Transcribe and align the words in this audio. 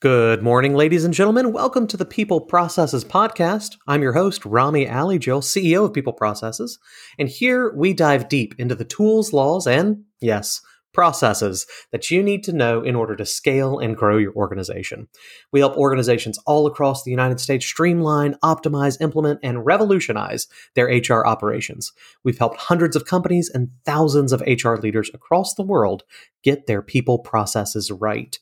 Good 0.00 0.44
morning, 0.44 0.76
ladies 0.76 1.04
and 1.04 1.12
gentlemen. 1.12 1.52
Welcome 1.52 1.88
to 1.88 1.96
the 1.96 2.04
People 2.04 2.40
Processes 2.40 3.04
Podcast. 3.04 3.78
I'm 3.88 4.00
your 4.00 4.12
host, 4.12 4.46
Rami 4.46 4.86
Alijil, 4.86 5.42
CEO 5.42 5.86
of 5.86 5.92
People 5.92 6.12
Processes. 6.12 6.78
And 7.18 7.28
here 7.28 7.74
we 7.74 7.94
dive 7.94 8.28
deep 8.28 8.54
into 8.58 8.76
the 8.76 8.84
tools, 8.84 9.32
laws, 9.32 9.66
and, 9.66 10.04
yes, 10.20 10.60
processes 10.94 11.66
that 11.90 12.12
you 12.12 12.22
need 12.22 12.44
to 12.44 12.52
know 12.52 12.82
in 12.82 12.94
order 12.94 13.16
to 13.16 13.26
scale 13.26 13.78
and 13.80 13.96
grow 13.96 14.18
your 14.18 14.32
organization. 14.34 15.08
We 15.52 15.60
help 15.60 15.76
organizations 15.76 16.38
all 16.46 16.68
across 16.68 17.02
the 17.02 17.10
United 17.10 17.40
States 17.40 17.66
streamline, 17.66 18.36
optimize, 18.42 19.00
implement, 19.00 19.40
and 19.42 19.66
revolutionize 19.66 20.46
their 20.74 20.86
HR 20.86 21.26
operations. 21.26 21.92
We've 22.24 22.38
helped 22.38 22.58
hundreds 22.58 22.94
of 22.94 23.04
companies 23.04 23.50
and 23.52 23.70
thousands 23.84 24.32
of 24.32 24.42
HR 24.42 24.74
leaders 24.74 25.10
across 25.12 25.54
the 25.54 25.64
world 25.64 26.04
get 26.42 26.66
their 26.66 26.82
people 26.82 27.18
processes 27.18 27.90
right. 27.90 28.38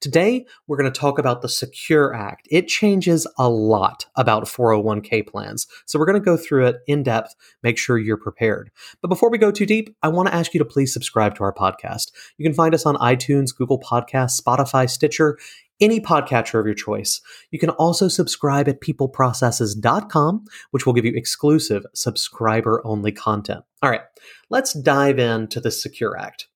Today, 0.00 0.46
we're 0.68 0.76
going 0.76 0.92
to 0.92 0.96
talk 0.96 1.18
about 1.18 1.42
the 1.42 1.48
Secure 1.48 2.14
Act. 2.14 2.46
It 2.52 2.68
changes 2.68 3.26
a 3.36 3.48
lot 3.48 4.06
about 4.14 4.44
401k 4.44 5.26
plans. 5.26 5.66
So 5.86 5.98
we're 5.98 6.06
going 6.06 6.20
to 6.20 6.24
go 6.24 6.36
through 6.36 6.66
it 6.66 6.76
in 6.86 7.02
depth, 7.02 7.34
make 7.64 7.78
sure 7.78 7.98
you're 7.98 8.16
prepared. 8.16 8.70
But 9.02 9.08
before 9.08 9.28
we 9.28 9.38
go 9.38 9.50
too 9.50 9.66
deep, 9.66 9.96
I 10.00 10.06
want 10.06 10.28
to 10.28 10.34
ask 10.34 10.54
you 10.54 10.58
to 10.58 10.64
please 10.64 10.92
subscribe 10.92 11.34
to 11.34 11.42
our 11.42 11.52
podcast. 11.52 12.12
You 12.36 12.44
can 12.44 12.54
find 12.54 12.76
us 12.76 12.86
on 12.86 12.94
iTunes, 12.96 13.56
Google 13.56 13.80
Podcasts, 13.80 14.40
Spotify, 14.40 14.88
Stitcher, 14.88 15.36
any 15.80 16.00
podcatcher 16.00 16.60
of 16.60 16.66
your 16.66 16.76
choice. 16.76 17.20
You 17.50 17.58
can 17.58 17.70
also 17.70 18.06
subscribe 18.06 18.68
at 18.68 18.80
peopleprocesses.com, 18.80 20.44
which 20.70 20.86
will 20.86 20.92
give 20.92 21.06
you 21.06 21.12
exclusive 21.16 21.84
subscriber 21.94 22.82
only 22.84 23.10
content. 23.10 23.64
All 23.82 23.90
right, 23.90 24.02
let's 24.48 24.74
dive 24.74 25.18
into 25.18 25.60
the 25.60 25.72
Secure 25.72 26.16
Act. 26.16 26.46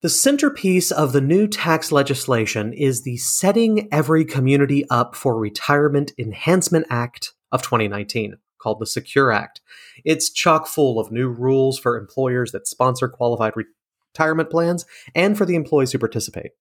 The 0.00 0.08
centerpiece 0.08 0.92
of 0.92 1.12
the 1.12 1.20
new 1.20 1.48
tax 1.48 1.90
legislation 1.90 2.72
is 2.72 3.02
the 3.02 3.16
Setting 3.16 3.88
Every 3.92 4.24
Community 4.24 4.88
Up 4.90 5.16
for 5.16 5.36
Retirement 5.36 6.12
Enhancement 6.16 6.86
Act 6.88 7.32
of 7.50 7.62
2019, 7.62 8.36
called 8.58 8.78
the 8.78 8.86
Secure 8.86 9.32
Act. 9.32 9.60
It's 10.04 10.30
chock 10.30 10.68
full 10.68 11.00
of 11.00 11.10
new 11.10 11.28
rules 11.28 11.80
for 11.80 11.98
employers 11.98 12.52
that 12.52 12.68
sponsor 12.68 13.08
qualified 13.08 13.54
retirement 13.56 14.50
plans 14.50 14.86
and 15.16 15.36
for 15.36 15.44
the 15.44 15.56
employees 15.56 15.90
who 15.90 15.98
participate. 15.98 16.52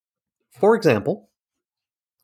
For 0.49 0.75
example, 0.75 1.29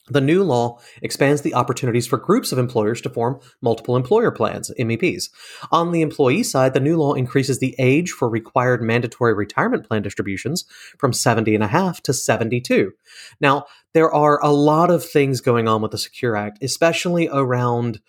the 0.09 0.21
new 0.21 0.43
law 0.43 0.79
expands 1.01 1.41
the 1.41 1.53
opportunities 1.53 2.05
for 2.07 2.17
groups 2.17 2.51
of 2.51 2.57
employers 2.57 2.99
to 3.01 3.09
form 3.09 3.39
multiple 3.61 3.95
employer 3.95 4.31
plans, 4.31 4.69
MEPs. 4.77 5.29
On 5.71 5.91
the 5.91 6.01
employee 6.01 6.43
side, 6.43 6.73
the 6.73 6.81
new 6.81 6.97
law 6.97 7.13
increases 7.13 7.59
the 7.59 7.73
age 7.79 8.11
for 8.11 8.29
required 8.29 8.81
mandatory 8.81 9.33
retirement 9.33 9.87
plan 9.87 10.01
distributions 10.01 10.65
from 10.97 11.13
70 11.13 11.55
and 11.55 11.63
a 11.63 11.67
half 11.67 12.01
to 12.01 12.13
72. 12.13 12.91
Now, 13.39 13.65
there 13.93 14.11
are 14.11 14.43
a 14.43 14.51
lot 14.51 14.91
of 14.91 15.05
things 15.05 15.39
going 15.39 15.67
on 15.67 15.81
with 15.81 15.91
the 15.91 15.97
Secure 15.97 16.35
Act, 16.35 16.61
especially 16.61 17.29
around 17.31 18.01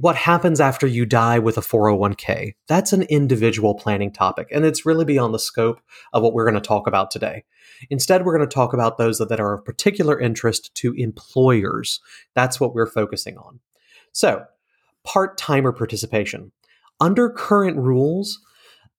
what 0.00 0.16
happens 0.16 0.60
after 0.60 0.86
you 0.86 1.04
die 1.04 1.38
with 1.38 1.58
a 1.58 1.60
401k. 1.60 2.54
That's 2.68 2.94
an 2.94 3.02
individual 3.02 3.74
planning 3.74 4.10
topic, 4.10 4.48
and 4.50 4.64
it's 4.64 4.86
really 4.86 5.04
beyond 5.04 5.34
the 5.34 5.38
scope 5.38 5.80
of 6.14 6.22
what 6.22 6.32
we're 6.32 6.44
going 6.44 6.60
to 6.60 6.66
talk 6.66 6.86
about 6.86 7.10
today. 7.10 7.44
Instead, 7.90 8.24
we're 8.24 8.36
going 8.36 8.48
to 8.48 8.54
talk 8.54 8.72
about 8.72 8.96
those 8.96 9.18
that 9.18 9.40
are 9.40 9.52
of 9.52 9.64
particular 9.64 10.18
interest 10.18 10.74
to 10.76 10.94
employers. 10.94 12.00
That's 12.34 12.58
what 12.58 12.74
we're 12.74 12.86
focusing 12.86 13.36
on. 13.36 13.60
So, 14.12 14.44
part 15.04 15.36
timer 15.36 15.72
participation. 15.72 16.52
Under 16.98 17.28
current 17.28 17.76
rules, 17.76 18.40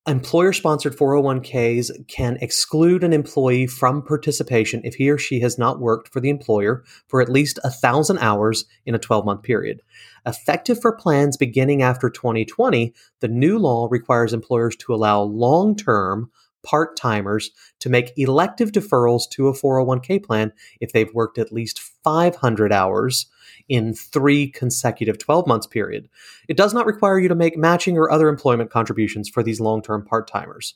employer 0.08 0.52
sponsored 0.52 0.98
401ks 0.98 1.92
can 2.08 2.38
exclude 2.42 3.04
an 3.04 3.14
employee 3.14 3.68
from 3.68 4.02
participation 4.02 4.82
if 4.84 4.96
he 4.96 5.10
or 5.12 5.18
she 5.18 5.40
has 5.42 5.60
not 5.60 5.80
worked 5.80 6.12
for 6.12 6.20
the 6.20 6.30
employer 6.30 6.84
for 7.08 7.22
at 7.22 7.30
least 7.30 7.60
thousand 7.82 8.18
hours 8.18 8.66
in 8.86 8.96
a 8.96 9.00
12 9.00 9.26
month 9.26 9.44
period. 9.44 9.82
Effective 10.26 10.82
for 10.82 10.96
plans 10.96 11.38
beginning 11.38 11.84
after 11.84 12.10
2020, 12.10 12.94
the 13.20 13.28
new 13.28 13.60
law 13.60 13.88
requires 13.92 14.34
employers 14.34 14.76
to 14.78 14.94
allow 14.94 15.22
long 15.22 15.76
term 15.76 16.32
part 16.64 16.96
timers 16.96 17.52
to 17.80 17.90
make 17.90 18.14
elective 18.18 18.72
deferrals 18.72 19.30
to 19.32 19.48
a 19.48 19.54
401k 19.54 20.24
plan 20.24 20.54
if 20.80 20.92
they've 20.92 21.14
worked 21.14 21.38
at 21.38 21.52
least 21.52 21.80
500 22.04 22.72
hours 22.72 23.28
in 23.70 23.94
three 23.94 24.48
consecutive 24.48 25.18
12 25.18 25.48
months 25.48 25.68
period. 25.68 26.10
It 26.48 26.58
does 26.58 26.74
not 26.74 26.86
require 26.86 27.20
you 27.20 27.28
to 27.28 27.36
make 27.36 27.58
matching 27.58 27.98
or 27.98 28.12
other 28.12 28.28
employment 28.28 28.72
contributions 28.72 29.30
for 29.30 29.44
these 29.44 29.60
long 29.60 29.82
term 29.82 30.06
part 30.06 30.28
timers. 30.28 30.76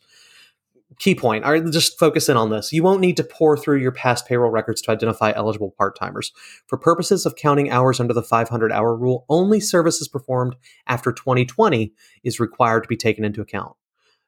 Key 1.00 1.16
point, 1.16 1.44
I 1.44 1.60
just 1.60 2.00
focus 2.00 2.30
in 2.30 2.38
on 2.38 2.52
this. 2.52 2.72
You 2.72 2.82
won't 2.82 3.02
need 3.02 3.18
to 3.18 3.24
pore 3.24 3.58
through 3.58 3.80
your 3.80 3.92
past 3.92 4.28
payroll 4.28 4.52
records 4.52 4.82
to 4.84 4.92
identify 4.92 5.34
eligible 5.36 5.72
part 5.72 5.98
timers. 5.98 6.32
For 6.68 6.78
purposes 6.78 7.26
of 7.26 7.36
counting 7.36 7.70
hours 7.70 8.00
under 8.00 8.14
the 8.14 8.24
500 8.24 8.72
hour 8.72 8.96
rule, 8.96 9.26
only 9.28 9.60
services 9.60 10.08
performed 10.08 10.56
after 10.88 11.12
2020 11.12 11.92
is 12.24 12.40
required 12.40 12.84
to 12.84 12.90
be 12.90 12.96
taken 12.96 13.26
into 13.26 13.42
account. 13.42 13.76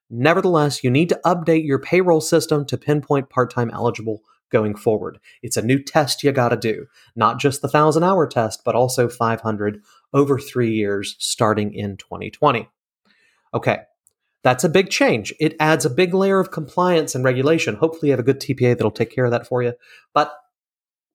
Nevertheless, 0.10 0.84
you 0.84 0.90
need 0.90 1.10
to 1.10 1.20
update 1.26 1.66
your 1.66 1.80
payroll 1.80 2.22
system 2.22 2.66
to 2.66 2.78
pinpoint 2.78 3.30
part 3.30 3.52
time 3.52 3.70
eligible 3.72 4.22
going 4.50 4.76
forward. 4.76 5.20
It's 5.42 5.58
a 5.58 5.62
new 5.62 5.84
test 5.84 6.24
you 6.24 6.32
got 6.32 6.50
to 6.50 6.58
do, 6.58 6.88
not 7.16 7.40
just 7.40 7.62
the 7.62 7.68
1,000 7.68 8.04
hour 8.04 8.26
test, 8.28 8.62
but 8.64 8.76
also 8.76 9.10
500 9.10 9.82
over 10.14 10.40
three 10.40 10.74
years 10.74 11.16
starting 11.20 11.74
in 11.74 11.98
2020. 11.98 12.70
Okay, 13.54 13.80
that's 14.44 14.64
a 14.64 14.70
big 14.70 14.90
change. 14.90 15.34
It 15.40 15.56
adds 15.60 15.84
a 15.84 15.90
big 15.90 16.14
layer 16.14 16.40
of 16.40 16.52
compliance 16.52 17.16
and 17.16 17.24
regulation. 17.24 17.76
Hopefully, 17.76 18.10
you 18.10 18.12
have 18.14 18.20
a 18.20 18.24
good 18.24 18.40
TPA 18.40 18.78
that'll 18.78 18.92
take 18.92 19.12
care 19.12 19.26
of 19.26 19.32
that 19.32 19.48
for 19.48 19.62
you, 19.62 19.74
but 20.14 20.34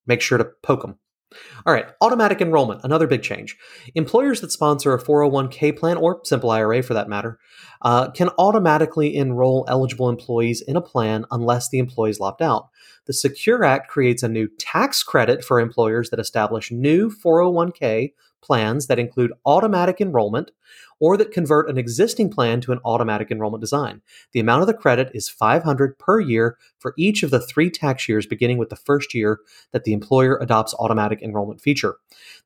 make 0.07 0.21
sure 0.21 0.39
to 0.39 0.45
poke 0.63 0.83
them. 0.83 0.99
All 1.67 1.73
right, 1.73 1.87
automatic 2.01 2.41
enrollment, 2.41 2.81
another 2.85 3.07
big 3.07 3.23
change. 3.23 3.57
Employers 3.95 4.41
that 4.41 4.53
sponsor 4.53 4.95
a 4.95 5.03
401k 5.03 5.77
plan, 5.77 5.97
or 5.97 6.21
simple 6.25 6.51
IRA 6.51 6.83
for 6.83 6.95
that 6.95 7.09
matter, 7.09 7.39
uh, 7.83 8.11
can 8.11 8.31
automatically 8.39 9.17
enroll 9.17 9.65
eligible 9.69 10.09
employees 10.09 10.61
in 10.61 10.77
a 10.77 10.81
plan 10.81 11.25
unless 11.31 11.69
the 11.69 11.79
employees 11.79 12.21
opt 12.21 12.43
out. 12.43 12.69
The 13.07 13.13
Secure 13.13 13.65
Act 13.65 13.89
creates 13.89 14.23
a 14.23 14.29
new 14.29 14.49
tax 14.59 15.03
credit 15.03 15.45
for 15.45 15.59
employers 15.59 16.11
that 16.11 16.21
establish 16.21 16.71
new 16.71 17.11
401k 17.11 18.13
plans 18.43 18.87
that 18.87 18.99
include 18.99 19.33
automatic 19.47 20.01
enrollment 20.01 20.51
or 21.03 21.17
that 21.17 21.33
convert 21.33 21.69
an 21.69 21.79
existing 21.79 22.31
plan 22.31 22.61
to 22.61 22.71
an 22.71 22.79
automatic 22.85 23.29
enrollment 23.31 23.61
design. 23.61 24.01
The 24.33 24.39
amount 24.39 24.61
of 24.61 24.69
the 24.69 24.75
credit 24.75 25.11
is 25.13 25.29
500 25.29 25.99
per 25.99 26.21
year 26.21 26.57
for 26.79 26.95
each 26.97 27.25
of 27.25 27.33
the 27.33 27.41
3 27.41 27.71
tax 27.71 28.09
years 28.09 28.25
beginning 28.25 28.57
with 28.57 28.69
the 28.69 28.77
first 28.77 29.13
year 29.13 29.41
that 29.73 29.83
the 29.83 29.95
employer 29.95 30.39
adopts 30.41 30.75
automatic 30.79 31.21
enrollment 31.21 31.61
feature. 31.61 31.97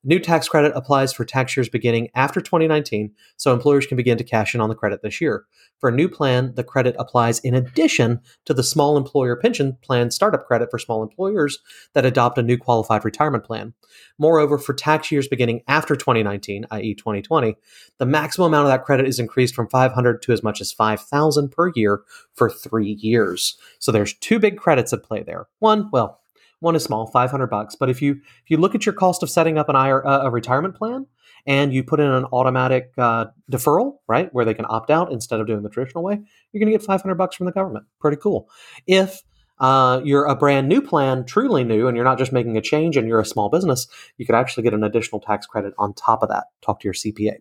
The 0.03 0.09
new 0.09 0.19
tax 0.19 0.49
credit 0.49 0.73
applies 0.75 1.13
for 1.13 1.27
tax 1.27 1.55
years 1.55 1.69
beginning 1.69 2.09
after 2.15 2.41
2019, 2.41 3.13
so 3.37 3.53
employers 3.53 3.87
can 3.87 3.99
begin 3.99 4.17
to 4.17 4.25
cash 4.25 4.55
in 4.55 4.61
on 4.63 4.71
the 4.71 4.75
credit 4.75 5.03
this 5.03 5.21
year. 5.21 5.45
For 5.79 5.91
a 5.91 5.95
new 5.95 6.09
plan, 6.09 6.55
the 6.55 6.65
credit 6.65 6.97
applies 6.99 7.39
in 7.41 7.55
addition 7.55 8.21
to 8.47 8.55
the 8.55 8.63
small 8.63 8.97
employer 8.97 9.37
pension 9.37 9.77
plan 9.83 10.11
startup 10.11 10.47
credit 10.47 10.71
for 10.71 10.79
small 10.79 11.03
employers 11.03 11.59
that 11.93 12.07
adopt 12.07 12.39
a 12.39 12.43
new 12.43 12.57
qualified 12.57 13.05
retirement 13.05 13.45
plan. 13.45 13.75
Moreover, 14.19 14.57
for 14.57 14.73
tax 14.73 15.13
years 15.13 15.29
beginning 15.29 15.61
after 15.69 15.86
2019, 15.95 16.67
i.e. 16.71 16.95
2020, 16.95 17.55
the 17.99 18.07
maximum 18.07 18.47
amount 18.47 18.67
of 18.67 18.71
that 18.71 18.85
credit 18.85 19.07
is 19.07 19.19
increased 19.19 19.55
from 19.55 19.69
500 19.69 20.23
to 20.23 20.33
as 20.33 20.43
much 20.43 20.61
as 20.61 20.73
5000 20.73 21.51
per 21.51 21.71
year 21.75 22.03
for 22.35 22.51
3 22.51 22.91
years. 23.01 23.57
So 23.79 23.93
there's 23.93 24.15
two 24.15 24.39
big 24.39 24.57
credits 24.57 24.93
at 24.93 25.05
play 25.05 25.23
there. 25.23 25.47
One, 25.59 25.91
well, 25.93 26.21
one 26.61 26.75
is 26.75 26.85
small, 26.85 27.07
500 27.07 27.47
bucks, 27.49 27.77
but 27.77 27.91
if 27.91 28.01
you 28.01 28.13
if 28.13 28.49
you 28.49 28.57
look 28.57 28.75
at 28.75 28.87
your 28.87 28.95
cost 28.95 29.23
of 29.23 29.31
setting 29.31 29.59
up 29.59 29.69
an 29.69 29.77
IR, 29.77 30.07
uh, 30.07 30.23
a 30.23 30.31
retirement 30.31 30.75
plan 30.75 31.07
and 31.47 31.73
you 31.73 31.85
put 31.85 32.01
in 32.01 32.07
an 32.07 32.25
automatic 32.33 32.93
uh, 32.99 33.27
deferral, 33.51 33.99
right, 34.09 34.33
where 34.33 34.45
they 34.45 34.55
can 34.55 34.65
opt 34.69 34.91
out 34.91 35.13
instead 35.13 35.39
of 35.39 35.47
doing 35.47 35.63
the 35.63 35.69
traditional 35.69 36.03
way, 36.03 36.15
you're 36.53 36.59
going 36.59 36.73
to 36.73 36.77
get 36.77 36.85
500 36.85 37.15
bucks 37.15 37.37
from 37.37 37.47
the 37.47 37.53
government. 37.53 37.87
Pretty 38.01 38.17
cool. 38.17 38.49
If 38.87 39.23
uh, 39.59 40.01
you're 40.05 40.25
a 40.25 40.35
brand 40.35 40.69
new 40.69 40.83
plan, 40.83 41.25
truly 41.25 41.65
new, 41.65 41.87
and 41.87 41.97
you're 41.97 42.05
not 42.05 42.19
just 42.19 42.33
making 42.33 42.57
a 42.57 42.63
change 42.63 42.97
and 42.97 43.09
you're 43.09 43.21
a 43.21 43.25
small 43.25 43.49
business, 43.49 43.87
you 44.19 44.27
could 44.27 44.35
actually 44.35 44.63
get 44.63 44.75
an 44.75 44.85
additional 44.85 45.21
tax 45.21 45.47
credit 45.47 45.75
on 45.79 45.95
top 45.95 46.23
of 46.23 46.29
that. 46.29 46.45
Talk 46.63 46.81
to 46.81 46.85
your 46.85 46.95
CPA. 46.95 47.39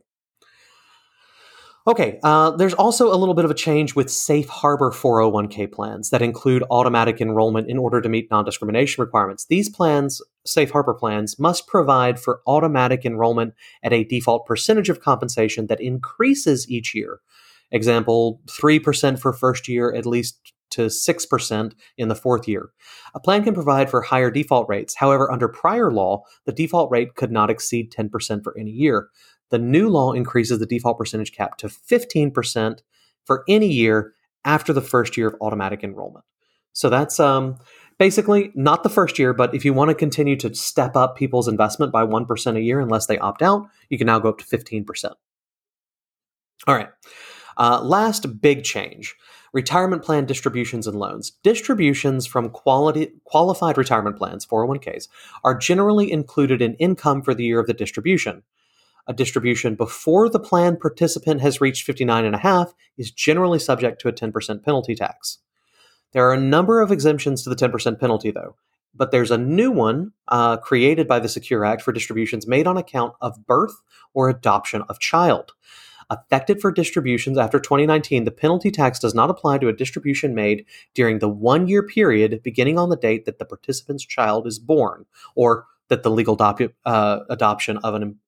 Okay, 1.88 2.20
uh, 2.24 2.50
there's 2.50 2.74
also 2.74 3.14
a 3.14 3.18
little 3.18 3.36
bit 3.36 3.46
of 3.46 3.52
a 3.52 3.56
change 3.56 3.94
with 3.94 4.10
safe 4.10 4.50
harbor 4.50 4.90
401k 4.90 5.72
plans 5.72 6.10
that 6.10 6.24
include 6.24 6.64
automatic 6.72 7.22
enrollment 7.22 7.70
in 7.70 7.78
order 7.78 8.02
to 8.02 8.10
meet 8.10 8.28
non 8.32 8.44
discrimination 8.44 9.04
requirements. 9.04 9.46
These 9.46 9.70
plans, 9.70 10.20
safe 10.46 10.72
harbor 10.72 10.96
plans, 10.96 11.38
must 11.38 11.68
provide 11.68 12.20
for 12.20 12.42
automatic 12.48 13.06
enrollment 13.06 13.54
at 13.84 13.94
a 13.94 14.04
default 14.04 14.48
percentage 14.48 14.90
of 14.90 15.00
compensation 15.00 15.68
that 15.68 15.80
increases 15.80 16.68
each 16.72 16.96
year. 16.96 17.20
Example 17.72 18.42
3% 18.48 19.20
for 19.20 19.32
first 19.32 19.68
year, 19.68 19.94
at 19.94 20.08
least 20.08 20.54
to 20.76 20.86
6% 20.86 21.74
in 21.98 22.08
the 22.08 22.16
fourth 22.16 22.48
year. 22.48 22.70
A 23.14 23.20
plan 23.20 23.44
can 23.44 23.54
provide 23.54 23.90
for 23.90 24.02
higher 24.02 24.32
default 24.32 24.70
rates. 24.70 24.96
However, 24.96 25.32
under 25.32 25.48
prior 25.48 25.92
law, 25.92 26.24
the 26.46 26.52
default 26.52 26.92
rate 26.92 27.16
could 27.16 27.32
not 27.32 27.50
exceed 27.50 27.92
10% 27.92 28.44
for 28.44 28.58
any 28.58 28.72
year. 28.72 29.10
The 29.50 29.60
new 29.60 29.90
law 29.90 30.12
increases 30.12 30.60
the 30.60 30.66
default 30.66 30.98
percentage 30.98 31.32
cap 31.32 31.58
to 31.58 31.68
15% 31.68 32.80
for 33.26 33.44
any 33.48 33.68
year 33.68 34.14
after 34.44 34.74
the 34.74 34.82
first 34.82 35.18
year 35.18 35.28
of 35.28 35.36
automatic 35.42 35.84
enrollment. 35.84 36.26
So 36.74 36.90
that's 36.90 37.20
um, 37.20 37.58
Basically, 37.98 38.52
not 38.56 38.84
the 38.84 38.90
first 38.90 39.18
year, 39.18 39.34
but 39.34 39.56
if 39.56 39.64
you 39.64 39.74
want 39.74 39.90
to 39.90 39.96
continue 39.96 40.36
to 40.38 40.54
step 40.54 40.98
up 40.98 41.16
people's 41.16 41.48
investment 41.48 41.94
by 41.94 42.06
1% 42.06 42.58
a 42.58 42.62
year 42.62 42.82
unless 42.82 43.06
they 43.06 43.18
opt 43.20 43.42
out, 43.42 43.68
you 43.90 43.98
can 43.98 44.08
now 44.08 44.20
go 44.20 44.30
up 44.30 44.38
to 44.40 44.46
15%. 44.46 45.14
All 46.68 46.76
right. 46.76 46.90
Uh, 47.58 47.82
last 47.82 48.42
big 48.42 48.64
change 48.64 49.16
retirement 49.56 50.04
plan 50.04 50.26
distributions 50.26 50.86
and 50.86 51.00
loans. 51.00 51.32
Distributions 51.42 52.26
from 52.26 52.50
quality, 52.50 53.14
qualified 53.24 53.78
retirement 53.78 54.18
plans, 54.18 54.46
401ks, 54.46 55.08
are 55.46 55.58
generally 55.58 56.12
included 56.12 56.62
in 56.62 56.74
income 56.74 57.22
for 57.22 57.34
the 57.34 57.46
year 57.46 57.62
of 57.62 57.66
the 57.66 57.74
distribution. 57.74 58.44
A 59.08 59.14
distribution 59.14 59.76
before 59.76 60.30
the 60.30 60.42
plan 60.42 60.76
participant 60.76 61.40
has 61.40 61.62
reached 61.62 61.86
59 61.86 62.26
and 62.26 62.36
a 62.36 62.40
half 62.40 62.74
is 62.98 63.12
generally 63.12 63.60
subject 63.60 64.02
to 64.02 64.10
a 64.10 64.14
10% 64.14 64.62
penalty 64.62 64.94
tax. 64.94 65.38
There 66.12 66.28
are 66.28 66.34
a 66.34 66.40
number 66.40 66.82
of 66.82 66.92
exemptions 66.92 67.44
to 67.44 67.50
the 67.50 67.56
10% 67.56 67.98
penalty, 67.98 68.32
though, 68.32 68.58
but 68.94 69.12
there's 69.12 69.32
a 69.32 69.38
new 69.38 69.72
one 69.72 70.12
uh, 70.28 70.58
created 70.58 71.08
by 71.08 71.20
the 71.20 71.30
Secure 71.30 71.64
Act 71.64 71.82
for 71.82 71.94
distributions 71.94 72.46
made 72.46 72.68
on 72.68 72.76
account 72.76 73.14
of 73.22 73.46
birth 73.46 73.82
or 74.14 74.28
adoption 74.28 74.82
of 74.90 75.00
child. 75.00 75.54
Affected 76.10 76.62
for 76.62 76.72
distributions 76.72 77.38
after 77.38 77.60
2019, 77.60 78.26
the 78.26 78.32
penalty 78.32 78.72
tax 78.72 79.00
does 79.00 79.16
not 79.16 79.30
apply 79.30 79.58
to 79.58 79.68
a 79.68 79.74
distribution 79.74 80.36
made 80.36 80.66
during 80.94 81.20
the 81.20 81.30
one 81.30 81.68
year 81.68 81.84
period 81.84 82.42
beginning 82.44 82.78
on 82.78 82.90
the 82.90 82.96
date 82.96 83.26
that 83.26 83.40
the 83.40 83.46
participant's 83.46 84.06
child 84.06 84.46
is 84.48 84.60
born 84.60 85.06
or 85.36 85.66
that 85.90 86.04
the 86.04 86.12
legal 86.12 86.38
uh, 86.40 87.20
adoption 87.30 87.78
of 87.78 87.94
an 87.94 88.20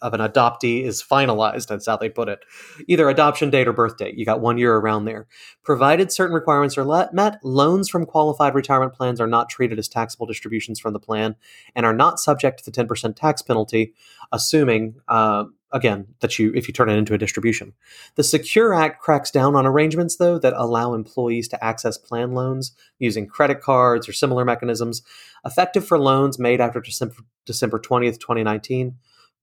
of 0.00 0.14
an 0.14 0.20
adoptee 0.20 0.82
is 0.82 1.02
finalized. 1.02 1.68
That's 1.68 1.86
how 1.86 1.96
they 1.96 2.08
put 2.08 2.28
it. 2.28 2.44
Either 2.88 3.08
adoption 3.08 3.50
date 3.50 3.68
or 3.68 3.72
birth 3.72 3.96
date. 3.96 4.16
You 4.16 4.24
got 4.24 4.40
one 4.40 4.58
year 4.58 4.76
around 4.76 5.04
there. 5.04 5.26
Provided 5.62 6.12
certain 6.12 6.34
requirements 6.34 6.78
are 6.78 6.84
let, 6.84 7.12
met, 7.12 7.38
loans 7.42 7.88
from 7.88 8.06
qualified 8.06 8.54
retirement 8.54 8.94
plans 8.94 9.20
are 9.20 9.26
not 9.26 9.48
treated 9.48 9.78
as 9.78 9.88
taxable 9.88 10.26
distributions 10.26 10.80
from 10.80 10.92
the 10.92 11.00
plan 11.00 11.36
and 11.74 11.84
are 11.84 11.94
not 11.94 12.18
subject 12.18 12.64
to 12.64 12.70
the 12.70 12.84
10% 12.84 13.16
tax 13.16 13.42
penalty, 13.42 13.92
assuming, 14.32 14.96
uh, 15.08 15.44
again, 15.74 16.06
that 16.20 16.38
you 16.38 16.52
if 16.54 16.66
you 16.66 16.72
turn 16.72 16.88
it 16.88 16.96
into 16.96 17.12
a 17.12 17.18
distribution. 17.18 17.74
The 18.14 18.24
Secure 18.24 18.72
Act 18.72 19.02
cracks 19.02 19.30
down 19.30 19.54
on 19.56 19.66
arrangements, 19.66 20.16
though, 20.16 20.38
that 20.38 20.54
allow 20.56 20.94
employees 20.94 21.48
to 21.48 21.62
access 21.62 21.98
plan 21.98 22.32
loans 22.32 22.72
using 22.98 23.26
credit 23.26 23.60
cards 23.60 24.08
or 24.08 24.12
similar 24.12 24.44
mechanisms, 24.44 25.02
effective 25.44 25.86
for 25.86 25.98
loans 25.98 26.38
made 26.38 26.60
after 26.60 26.80
December, 26.80 27.16
December 27.44 27.78
20th, 27.78 28.18
2019 28.18 28.94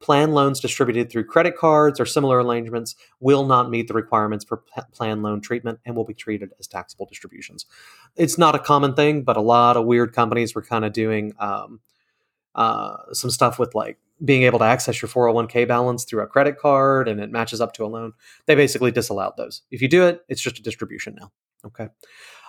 plan 0.02 0.32
loans 0.32 0.60
distributed 0.60 1.12
through 1.12 1.24
credit 1.24 1.56
cards 1.56 2.00
or 2.00 2.06
similar 2.06 2.44
arrangements 2.44 2.96
will 3.20 3.46
not 3.46 3.70
meet 3.70 3.88
the 3.88 3.94
requirements 3.94 4.44
for 4.44 4.64
plan 4.92 5.22
loan 5.22 5.40
treatment 5.40 5.80
and 5.86 5.96
will 5.96 6.04
be 6.04 6.14
treated 6.14 6.50
as 6.60 6.68
taxable 6.68 7.06
distributions. 7.06 7.66
It's 8.16 8.38
not 8.38 8.56
a 8.56 8.60
common 8.60 8.96
thing, 8.96 9.22
but 9.24 9.38
a 9.38 9.42
lot 9.42 9.78
of 9.78 9.86
weird 9.86 10.14
companies 10.14 10.56
were 10.56 10.64
kind 10.64 10.84
of 10.84 10.92
doing 10.92 11.34
um, 11.40 11.80
uh, 12.56 12.98
some 13.14 13.30
stuff 13.30 13.60
with 13.60 13.74
like 13.76 13.98
being 14.24 14.44
able 14.44 14.60
to 14.60 14.66
access 14.66 15.02
your 15.02 15.10
401k 15.10 15.68
balance 15.68 16.04
through 16.04 16.22
a 16.22 16.28
credit 16.28 16.58
card 16.58 17.08
and 17.08 17.20
it 17.20 17.32
matches 17.32 17.62
up 17.62 17.74
to 17.74 17.86
a 17.86 17.88
loan. 17.88 18.14
They 18.46 18.56
basically 18.56 18.92
disallowed 18.92 19.34
those. 19.38 19.62
If 19.72 19.82
you 19.82 19.88
do 19.88 20.06
it, 20.06 20.22
it's 20.30 20.42
just 20.42 20.60
a 20.60 20.64
distribution 20.64 21.16
now. 21.20 21.32
Okay. 21.66 21.88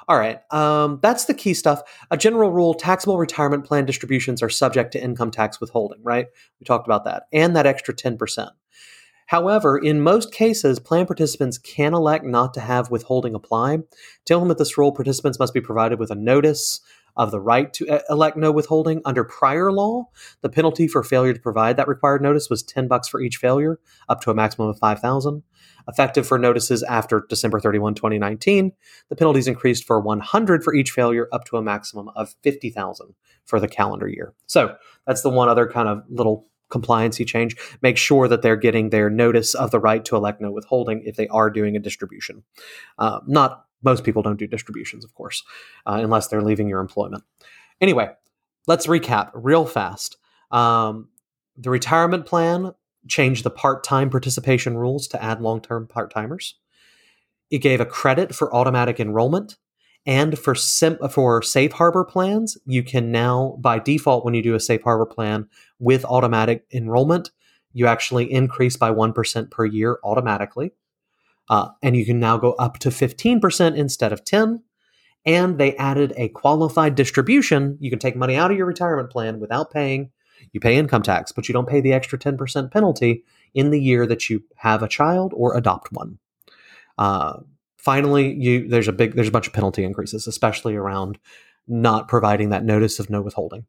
All 0.08 0.18
right, 0.18 0.40
um, 0.52 0.98
that's 1.00 1.26
the 1.26 1.34
key 1.34 1.54
stuff. 1.54 1.80
A 2.10 2.16
general 2.16 2.50
rule 2.50 2.74
taxable 2.74 3.18
retirement 3.18 3.64
plan 3.64 3.84
distributions 3.84 4.42
are 4.42 4.50
subject 4.50 4.92
to 4.92 5.02
income 5.02 5.30
tax 5.30 5.60
withholding, 5.60 6.02
right? 6.02 6.26
We 6.58 6.64
talked 6.64 6.88
about 6.88 7.04
that, 7.04 7.24
and 7.32 7.54
that 7.54 7.66
extra 7.66 7.94
10%. 7.94 8.48
However, 9.32 9.78
in 9.78 10.02
most 10.02 10.30
cases, 10.30 10.78
plan 10.78 11.06
participants 11.06 11.56
can 11.56 11.94
elect 11.94 12.22
not 12.22 12.52
to 12.52 12.60
have 12.60 12.90
withholding 12.90 13.34
apply. 13.34 13.78
To 14.26 14.34
implement 14.34 14.58
this 14.58 14.76
rule, 14.76 14.92
participants 14.92 15.38
must 15.38 15.54
be 15.54 15.60
provided 15.62 15.98
with 15.98 16.10
a 16.10 16.14
notice 16.14 16.82
of 17.16 17.30
the 17.30 17.40
right 17.40 17.72
to 17.72 17.88
uh, 17.88 18.00
elect 18.10 18.36
no 18.36 18.52
withholding 18.52 19.00
under 19.06 19.24
prior 19.24 19.72
law. 19.72 20.04
The 20.42 20.50
penalty 20.50 20.86
for 20.86 21.02
failure 21.02 21.32
to 21.32 21.40
provide 21.40 21.78
that 21.78 21.88
required 21.88 22.20
notice 22.20 22.50
was 22.50 22.62
10 22.62 22.88
bucks 22.88 23.08
for 23.08 23.22
each 23.22 23.38
failure, 23.38 23.80
up 24.06 24.20
to 24.20 24.30
a 24.30 24.34
maximum 24.34 24.68
of 24.68 24.78
5,000 24.78 25.42
effective 25.88 26.26
for 26.26 26.38
notices 26.38 26.82
after 26.82 27.24
December 27.26 27.58
31, 27.58 27.94
2019. 27.94 28.72
The 29.08 29.16
penalties 29.16 29.48
increased 29.48 29.84
for 29.84 29.98
100 29.98 30.62
for 30.62 30.74
each 30.74 30.90
failure, 30.90 31.28
up 31.32 31.46
to 31.46 31.56
a 31.56 31.62
maximum 31.62 32.10
of 32.16 32.34
50,000 32.42 33.14
for 33.46 33.58
the 33.58 33.68
calendar 33.68 34.08
year. 34.08 34.34
So 34.46 34.76
that's 35.06 35.22
the 35.22 35.30
one 35.30 35.48
other 35.48 35.66
kind 35.66 35.88
of 35.88 36.02
little 36.10 36.48
compliancy 36.72 37.26
change. 37.26 37.56
Make 37.82 37.96
sure 37.96 38.28
that 38.28 38.42
they're 38.42 38.56
getting 38.56 38.90
their 38.90 39.10
notice 39.10 39.54
of 39.54 39.70
the 39.70 39.80
right 39.80 40.04
to 40.06 40.16
elect 40.16 40.40
no 40.40 40.50
withholding 40.50 41.02
if 41.04 41.16
they 41.16 41.28
are 41.28 41.50
doing 41.50 41.76
a 41.76 41.80
distribution. 41.80 42.42
Uh, 42.98 43.20
not 43.26 43.66
most 43.82 44.04
people 44.04 44.22
don't 44.22 44.38
do 44.38 44.46
distributions, 44.46 45.04
of 45.04 45.14
course, 45.14 45.42
uh, 45.86 45.98
unless 46.02 46.28
they're 46.28 46.42
leaving 46.42 46.68
your 46.68 46.80
employment. 46.80 47.24
Anyway, 47.80 48.08
let's 48.66 48.86
recap 48.86 49.30
real 49.34 49.66
fast. 49.66 50.16
Um, 50.50 51.08
the 51.56 51.70
retirement 51.70 52.26
plan 52.26 52.74
changed 53.08 53.44
the 53.44 53.50
part 53.50 53.84
time 53.84 54.10
participation 54.10 54.76
rules 54.76 55.08
to 55.08 55.22
add 55.22 55.40
long 55.40 55.60
term 55.60 55.86
part 55.86 56.12
timers. 56.12 56.54
It 57.50 57.58
gave 57.58 57.80
a 57.80 57.86
credit 57.86 58.34
for 58.34 58.54
automatic 58.54 59.00
enrollment. 59.00 59.56
And 60.04 60.38
for 60.38 60.54
sim- 60.54 60.98
for 61.10 61.42
safe 61.42 61.72
harbor 61.72 62.04
plans, 62.04 62.58
you 62.66 62.82
can 62.82 63.12
now, 63.12 63.56
by 63.60 63.78
default, 63.78 64.24
when 64.24 64.34
you 64.34 64.42
do 64.42 64.54
a 64.54 64.60
safe 64.60 64.82
harbor 64.82 65.06
plan 65.06 65.48
with 65.78 66.04
automatic 66.04 66.64
enrollment, 66.72 67.30
you 67.72 67.86
actually 67.86 68.30
increase 68.30 68.76
by 68.76 68.90
1% 68.90 69.50
per 69.50 69.64
year 69.64 69.98
automatically. 70.02 70.72
Uh, 71.48 71.68
and 71.82 71.96
you 71.96 72.04
can 72.04 72.18
now 72.18 72.36
go 72.36 72.52
up 72.54 72.78
to 72.78 72.88
15% 72.88 73.76
instead 73.76 74.12
of 74.12 74.24
10 74.24 74.62
and 75.24 75.58
they 75.58 75.76
added 75.76 76.12
a 76.16 76.28
qualified 76.30 76.94
distribution 76.94 77.76
you 77.80 77.90
can 77.90 77.98
take 77.98 78.16
money 78.16 78.36
out 78.36 78.50
of 78.50 78.56
your 78.56 78.66
retirement 78.66 79.10
plan 79.10 79.40
without 79.40 79.70
paying 79.72 80.10
you 80.50 80.60
pay 80.60 80.76
income 80.76 81.02
tax, 81.02 81.30
but 81.30 81.48
you 81.48 81.52
don't 81.52 81.68
pay 81.68 81.80
the 81.80 81.92
extra 81.92 82.18
10% 82.18 82.70
penalty 82.70 83.24
in 83.54 83.70
the 83.70 83.80
year 83.80 84.06
that 84.06 84.28
you 84.28 84.42
have 84.56 84.82
a 84.82 84.88
child 84.88 85.32
or 85.36 85.56
adopt 85.56 85.92
one. 85.92 86.18
Uh, 86.98 87.40
finally, 87.82 88.32
you 88.32 88.68
there's 88.68 88.88
a 88.88 88.92
big 88.92 89.14
there's 89.14 89.28
a 89.28 89.32
bunch 89.32 89.46
of 89.46 89.52
penalty 89.52 89.84
increases, 89.84 90.26
especially 90.26 90.74
around 90.74 91.18
not 91.68 92.08
providing 92.08 92.48
that 92.50 92.64
notice 92.64 92.98
of 92.98 93.10
no 93.10 93.20
withholding. 93.20 93.66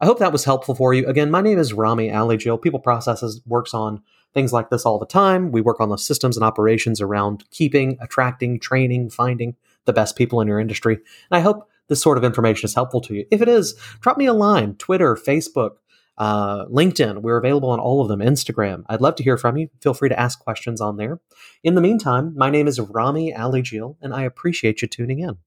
I 0.00 0.06
hope 0.06 0.18
that 0.18 0.32
was 0.32 0.44
helpful 0.44 0.74
for 0.74 0.92
you. 0.92 1.06
Again, 1.06 1.30
my 1.30 1.40
name 1.40 1.58
is 1.58 1.72
Rami 1.72 2.08
Alijil. 2.08 2.60
People 2.60 2.80
Processes 2.80 3.40
works 3.46 3.74
on 3.74 4.02
things 4.32 4.52
like 4.52 4.70
this 4.70 4.84
all 4.84 4.98
the 4.98 5.06
time. 5.06 5.52
We 5.52 5.60
work 5.60 5.80
on 5.80 5.88
the 5.88 5.96
systems 5.96 6.36
and 6.36 6.44
operations 6.44 7.00
around 7.00 7.44
keeping, 7.50 7.96
attracting, 8.00 8.58
training, 8.58 9.10
finding 9.10 9.54
the 9.84 9.92
best 9.92 10.16
people 10.16 10.40
in 10.40 10.48
your 10.48 10.58
industry. 10.58 10.94
And 10.94 11.38
I 11.38 11.40
hope 11.40 11.68
this 11.88 12.02
sort 12.02 12.18
of 12.18 12.24
information 12.24 12.66
is 12.66 12.74
helpful 12.74 13.00
to 13.02 13.14
you. 13.14 13.26
If 13.30 13.40
it 13.40 13.48
is, 13.48 13.74
drop 14.00 14.18
me 14.18 14.26
a 14.26 14.32
line, 14.32 14.74
Twitter, 14.74 15.14
Facebook, 15.14 15.76
uh, 16.18 16.66
LinkedIn. 16.66 17.22
We're 17.22 17.36
available 17.36 17.70
on 17.70 17.80
all 17.80 18.00
of 18.00 18.08
them. 18.08 18.20
Instagram. 18.20 18.84
I'd 18.88 19.00
love 19.00 19.16
to 19.16 19.22
hear 19.22 19.36
from 19.36 19.56
you. 19.56 19.68
Feel 19.80 19.94
free 19.94 20.08
to 20.08 20.18
ask 20.18 20.38
questions 20.38 20.80
on 20.80 20.96
there. 20.96 21.20
In 21.62 21.74
the 21.74 21.80
meantime, 21.80 22.34
my 22.36 22.50
name 22.50 22.66
is 22.66 22.80
Rami 22.80 23.32
Alijil, 23.32 23.96
and 24.00 24.14
I 24.14 24.22
appreciate 24.22 24.82
you 24.82 24.88
tuning 24.88 25.20
in. 25.20 25.38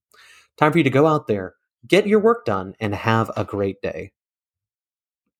Time 0.58 0.72
for 0.72 0.78
you 0.80 0.84
to 0.84 0.90
go 0.90 1.06
out 1.06 1.28
there, 1.28 1.56
get 1.88 2.08
your 2.08 2.20
work 2.20 2.46
done, 2.46 2.74
and 2.80 2.96
have 2.96 3.32
a 3.38 3.46
great 3.46 3.82
day. 3.82 4.12